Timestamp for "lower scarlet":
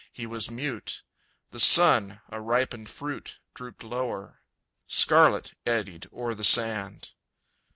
3.83-5.53